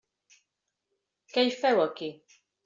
[1.35, 2.11] Què hi feu aquí?